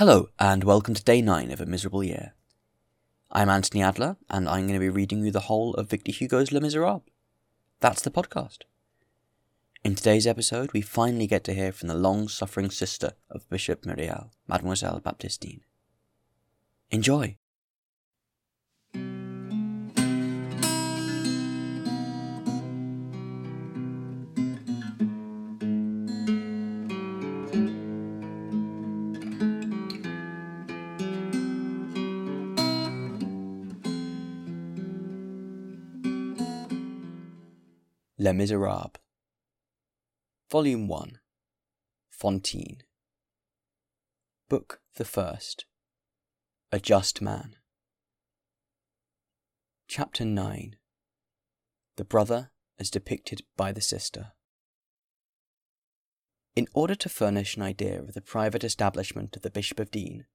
[0.00, 2.32] Hello, and welcome to day 9 of A Miserable Year.
[3.30, 6.50] I'm Anthony Adler, and I'm going to be reading you the whole of Victor Hugo's
[6.50, 7.02] Les Miserables.
[7.80, 8.60] That's the podcast.
[9.84, 13.82] In today's episode, we finally get to hear from the long suffering sister of Bishop
[13.82, 15.60] Myriel, Mademoiselle Baptistine.
[16.90, 17.36] Enjoy!
[38.22, 38.98] Les Miserables.
[40.50, 41.20] Volume 1
[42.10, 42.82] Fantine.
[44.50, 45.64] Book the First
[46.70, 47.56] A Just Man.
[49.88, 50.76] Chapter 9
[51.96, 54.32] The Brother as depicted by the Sister.
[56.54, 60.26] In order to furnish an idea of the private establishment of the Bishop of Digne,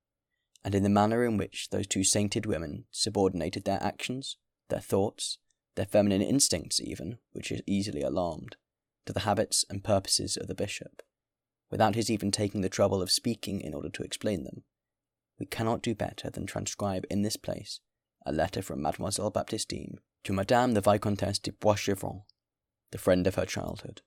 [0.64, 4.38] and in the manner in which those two sainted women subordinated their actions,
[4.70, 5.38] their thoughts,
[5.76, 8.56] their feminine instincts even, which is easily alarmed,
[9.06, 11.02] to the habits and purposes of the bishop,
[11.70, 14.64] without his even taking the trouble of speaking in order to explain them,
[15.40, 17.80] we cannot do better than transcribe in this place
[18.26, 22.24] a letter from Mademoiselle Baptistine to Madame the Vicomtesse de Boischevron,
[22.92, 24.02] the friend of her childhood.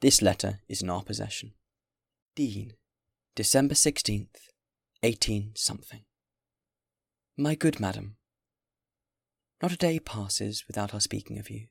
[0.00, 1.52] This letter is in our possession.
[2.34, 2.72] Digne,
[3.36, 4.48] December 16th,
[5.02, 6.04] 18 something.
[7.36, 8.16] My good madam,
[9.62, 11.66] not a day passes without our speaking of you.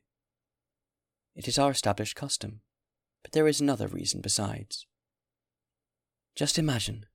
[1.34, 2.60] It is our established custom,
[3.22, 4.86] but there is another reason besides.
[6.36, 7.06] Just imagine,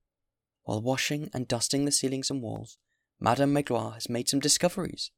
[0.64, 2.78] while washing and dusting the ceilings and walls,
[3.18, 5.10] Madame Magloire has made some discoveries.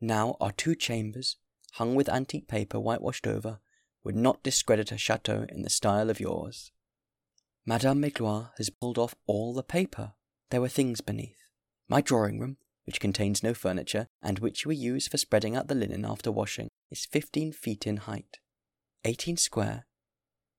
[0.00, 1.36] Now our two chambers,
[1.72, 3.60] hung with antique paper whitewashed over,
[4.04, 6.72] would not discredit a chateau in the style of yours.
[7.66, 10.14] Madame Magloire has pulled off all the paper.
[10.50, 11.36] There were things beneath.
[11.88, 15.74] My drawing room, which contains no furniture and which we use for spreading out the
[15.74, 18.38] linen after washing, is 15 feet in height,
[19.04, 19.86] 18 square,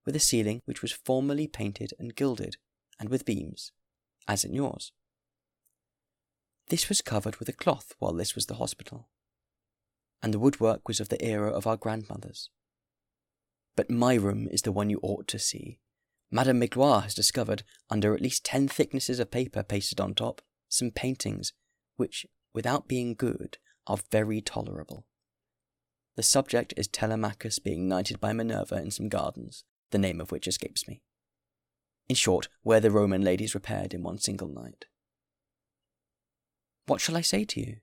[0.06, 2.56] with a ceiling which was formerly painted and gilded,
[3.00, 3.72] and with beams,
[4.28, 4.92] as in yours.
[6.70, 9.10] This was covered with a cloth while this was the hospital,
[10.22, 12.50] and the woodwork was of the era of our grandmothers.
[13.76, 15.80] But my room is the one you ought to see.
[16.32, 20.90] Madame Magloire has discovered, under at least ten thicknesses of paper pasted on top, some
[20.90, 21.54] paintings
[21.96, 25.06] which, without being good, are very tolerable.
[26.16, 30.48] The subject is Telemachus being knighted by Minerva in some gardens, the name of which
[30.48, 31.02] escapes me.
[32.08, 34.86] In short, where the Roman ladies repaired in one single night.
[36.86, 37.78] What shall I say to you?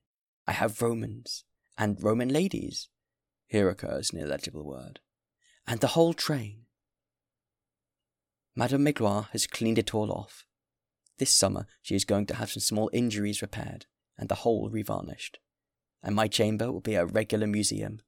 [0.46, 1.44] I have Romans,
[1.78, 2.88] and Roman ladies.
[3.46, 5.00] Here occurs an illegible word.
[5.66, 6.66] And the whole train.
[8.54, 10.44] Madame Magloire has cleaned it all off.
[11.18, 13.86] This summer she is going to have some small injuries repaired,
[14.20, 15.38] and the whole revarnished,
[16.02, 18.02] and my chamber will be a regular museum.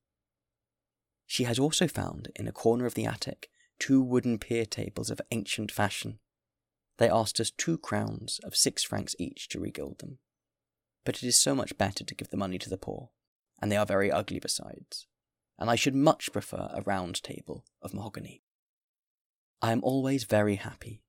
[1.27, 5.23] She has also found, in a corner of the attic, two wooden pier tables of
[5.31, 6.19] ancient fashion.
[6.99, 10.19] They asked us two crowns of six francs each to regild them.
[11.07, 13.09] But it is so much better to give the money to the poor,
[13.61, 15.07] and they are very ugly besides,
[15.59, 18.43] and I should much prefer a round table of mahogany.
[19.63, 21.03] I am always very happy.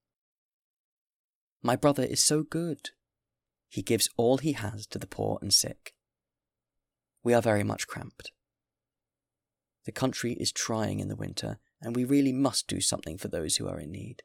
[1.62, 2.91] My brother is so good.
[3.73, 5.95] He gives all he has to the poor and sick.
[7.23, 8.31] We are very much cramped.
[9.85, 13.57] The country is trying in the winter, and we really must do something for those
[13.57, 14.22] who are in need.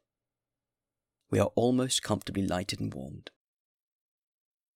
[1.30, 3.30] We are almost comfortably lighted and warmed.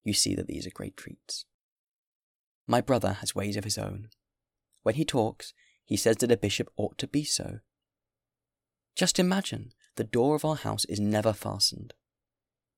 [0.04, 1.44] You see that these are great treats.
[2.66, 4.08] My brother has ways of his own.
[4.84, 5.52] When he talks,
[5.84, 7.58] he says that a bishop ought to be so.
[8.96, 11.92] Just imagine, the door of our house is never fastened.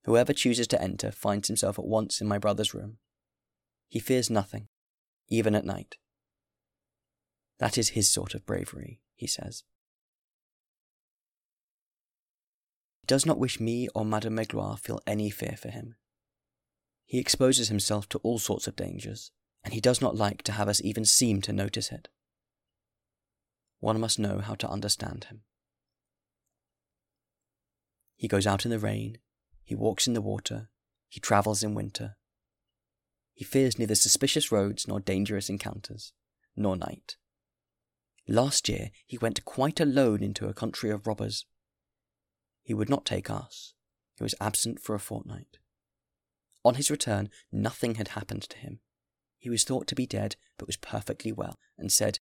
[0.05, 2.99] Whoever chooses to enter finds himself at once in my brother's room.
[3.89, 4.69] He fears nothing,
[5.29, 5.97] even at night.
[7.59, 9.65] That is his sort of bravery, he says.
[13.01, 15.95] He does not wish me or Madame Magloire feel any fear for him.
[17.07, 19.31] He exposes himself to all sorts of dangers,
[19.63, 22.09] and he does not like to have us even seem to notice it.
[23.81, 25.43] One must know how to understand him.
[28.17, 29.19] He goes out in the rain,
[29.65, 30.69] he walks in the water.
[31.09, 32.17] He travels in winter.
[33.33, 36.13] He fears neither suspicious roads nor dangerous encounters,
[36.55, 37.17] nor night.
[38.29, 41.47] Last year he went quite alone into a country of robbers.
[42.63, 43.75] He would not take us.
[44.17, 45.59] He was absent for a fortnight.
[46.65, 48.81] On his return, nothing had happened to him.
[49.39, 52.21] He was thought to be dead, but was perfectly well, and said,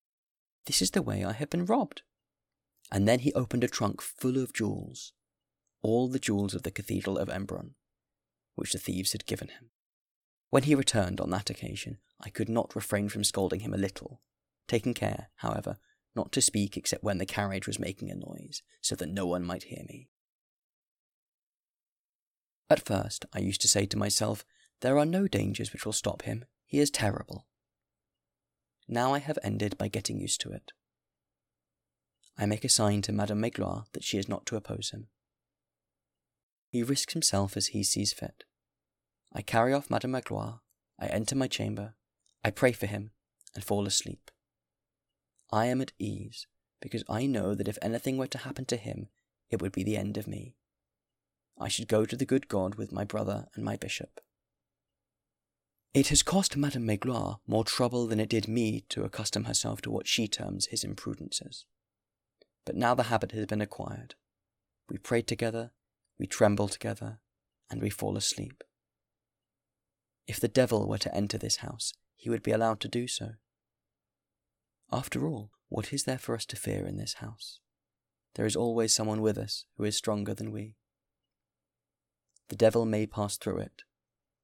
[0.67, 2.03] This is the way I have been robbed.
[2.91, 5.13] And then he opened a trunk full of jewels
[5.83, 7.75] all the jewels of the Cathedral of Embrun,
[8.55, 9.71] which the thieves had given him.
[10.51, 14.21] When he returned on that occasion, I could not refrain from scolding him a little,
[14.69, 15.79] taking care, however,
[16.15, 19.45] not to speak except when the carriage was making a noise, so that no one
[19.45, 20.09] might hear me.
[22.69, 24.45] At first, I used to say to myself,
[24.81, 26.45] There are no dangers which will stop him.
[26.65, 27.47] He is terrible.
[28.89, 30.73] Now I have ended by getting used to it.
[32.39, 35.09] I make a sign to Madame Magloire that she is not to oppose him.
[36.73, 38.45] He risks himself as he sees fit.
[39.31, 40.61] I carry off Madame Magloire,
[40.99, 41.97] I enter my chamber,
[42.43, 43.11] I pray for him,
[43.55, 44.31] and fall asleep.
[45.53, 46.47] I am at ease,
[46.81, 49.09] because I know that if anything were to happen to him,
[49.51, 50.57] it would be the end of me.
[51.61, 54.21] I should go to the good God with my brother and my bishop.
[55.93, 59.91] It has cost Madame Magloire more trouble than it did me to accustom herself to
[59.91, 61.67] what she terms his imprudences.
[62.65, 64.15] But now the habit has been acquired.
[64.89, 65.73] We pray together,
[66.19, 67.21] we tremble together,
[67.71, 68.63] and we fall asleep.
[70.27, 73.33] If the devil were to enter this house, he would be allowed to do so.
[74.93, 77.59] After all, what is there for us to fear in this house?
[78.35, 80.77] There is always someone with us who is stronger than we.
[82.49, 83.83] The devil may pass through it,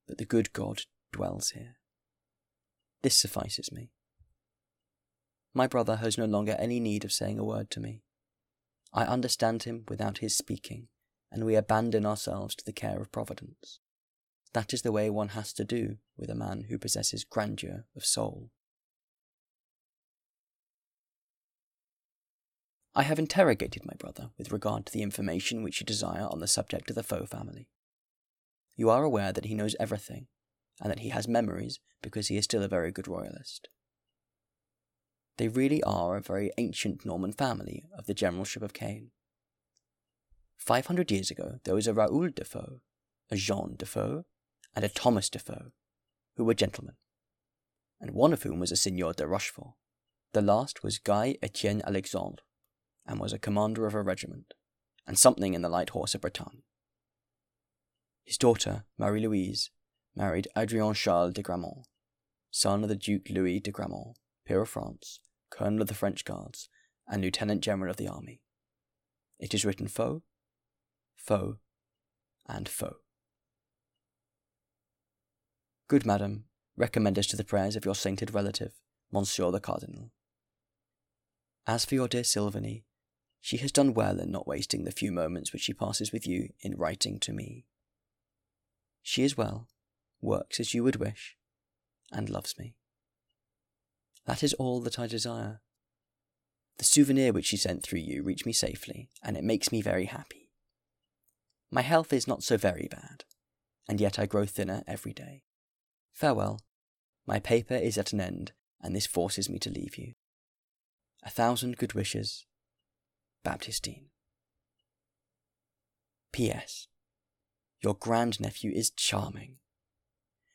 [0.06, 0.82] but the good God
[1.12, 1.76] dwells here.
[3.03, 3.91] This suffices me.
[5.55, 8.03] My brother has no longer any need of saying a word to me.
[8.93, 10.88] I understand him without his speaking,
[11.30, 13.80] and we abandon ourselves to the care of Providence.
[14.54, 18.04] That is the way one has to do with a man who possesses grandeur of
[18.04, 18.50] soul.
[22.94, 26.48] I have interrogated my brother with regard to the information which you desire on the
[26.48, 27.69] subject of the Faux family.
[28.74, 30.26] You are aware that he knows everything,
[30.81, 33.69] and that he has memories because he is still a very good royalist.
[35.36, 39.10] They really are a very ancient Norman family of the generalship of Caen.
[40.58, 42.81] Five hundred years ago, there was a Raoul de Faux,
[43.31, 44.25] a Jean de Faux,
[44.75, 45.72] and a Thomas de Faux,
[46.37, 46.96] who were gentlemen,
[48.00, 49.75] and one of whom was a Seigneur de Rochefort.
[50.32, 52.43] The last was Guy Etienne Alexandre,
[53.06, 54.52] and was a commander of a regiment,
[55.06, 56.60] and something in the light horse of Bretagne.
[58.25, 59.70] His daughter, Marie Louise,
[60.14, 61.87] married Adrien Charles de Gramont,
[62.50, 65.20] son of the Duke Louis de Gramont, peer of France,
[65.50, 66.69] colonel of the French Guards,
[67.08, 68.43] and lieutenant general of the army.
[69.38, 70.22] It is written faux,
[71.19, 71.59] faux,
[72.49, 72.97] and faux.
[75.88, 76.44] Good madam,
[76.76, 78.73] recommend us to the prayers of your sainted relative,
[79.12, 80.12] Monsieur the Cardinal.
[81.67, 82.85] As for your dear Sylvanie,
[83.41, 86.50] she has done well in not wasting the few moments which she passes with you
[86.61, 87.67] in writing to me.
[89.03, 89.69] She is well,
[90.20, 91.37] works as you would wish,
[92.11, 92.75] and loves me.
[94.26, 95.61] That is all that I desire.
[96.79, 100.05] The souvenir which she sent through you reached me safely, and it makes me very
[100.05, 100.47] happy.
[101.70, 103.25] My health is not so very bad,
[103.88, 105.43] and yet I grow thinner every day.
[106.12, 106.61] Farewell.
[107.26, 110.15] My paper is at an end, and this forces me to leave you.
[111.23, 112.47] A thousand good wishes.
[113.44, 114.06] Baptistine.
[116.32, 116.88] P.S.
[117.82, 119.56] Your grandnephew is charming.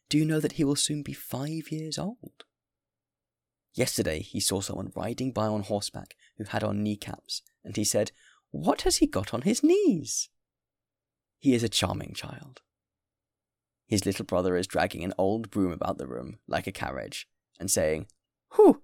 [0.09, 2.43] Do you know that he will soon be five years old?
[3.73, 8.11] Yesterday he saw someone riding by on horseback who had on kneecaps, and he said,
[8.51, 10.29] What has he got on his knees?
[11.43, 12.61] He is a charming child.
[13.85, 17.27] His little brother is dragging an old broom about the room like a carriage,
[17.59, 18.07] and saying,
[18.55, 18.81] Whew!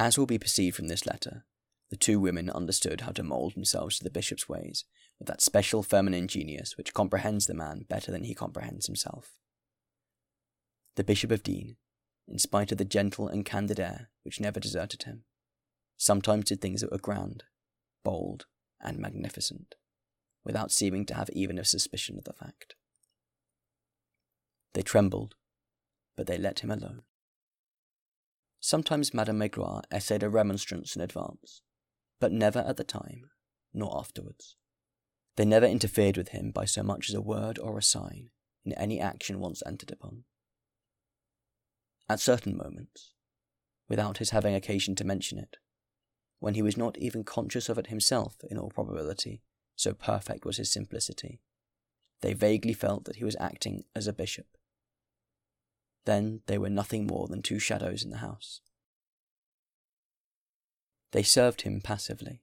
[0.00, 1.44] As will be perceived from this letter,
[1.88, 4.84] the two women understood how to mould themselves to the bishop's ways,
[5.20, 9.36] with that special feminine genius which comprehends the man better than he comprehends himself.
[10.96, 11.76] The Bishop of Digne,
[12.26, 15.22] in spite of the gentle and candid air which never deserted him,
[15.96, 17.44] sometimes did things that were grand,
[18.02, 18.46] bold,
[18.80, 19.76] and magnificent,
[20.44, 22.74] without seeming to have even a suspicion of the fact.
[24.74, 25.34] They trembled,
[26.16, 27.02] but they let him alone.
[28.60, 31.62] Sometimes Madame Magloire essayed a remonstrance in advance,
[32.20, 33.30] but never at the time,
[33.74, 34.56] nor afterwards.
[35.36, 38.30] They never interfered with him by so much as a word or a sign
[38.64, 40.24] in any action once entered upon.
[42.08, 43.14] At certain moments,
[43.88, 45.56] without his having occasion to mention it,
[46.38, 49.42] when he was not even conscious of it himself in all probability,
[49.82, 51.40] so perfect was his simplicity,
[52.20, 54.46] they vaguely felt that he was acting as a bishop.
[56.04, 58.60] Then they were nothing more than two shadows in the house.
[61.10, 62.42] They served him passively,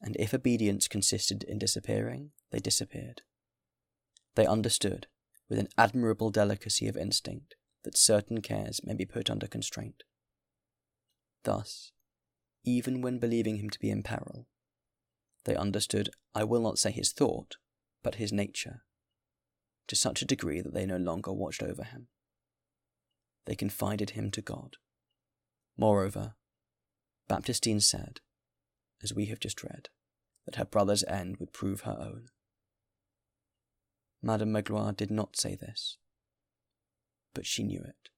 [0.00, 3.22] and if obedience consisted in disappearing, they disappeared.
[4.36, 5.08] They understood,
[5.48, 10.04] with an admirable delicacy of instinct, that certain cares may be put under constraint.
[11.44, 11.92] Thus,
[12.64, 14.46] even when believing him to be in peril,
[15.44, 17.56] they understood, I will not say his thought,
[18.02, 18.82] but his nature,
[19.86, 22.08] to such a degree that they no longer watched over him.
[23.46, 24.76] They confided him to God.
[25.76, 26.34] Moreover,
[27.28, 28.20] Baptistine said,
[29.02, 29.88] as we have just read,
[30.44, 32.26] that her brother's end would prove her own.
[34.22, 35.98] Madame Magloire did not say this,
[37.34, 38.08] but she knew it.